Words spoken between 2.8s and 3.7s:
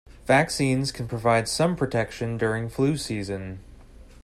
season.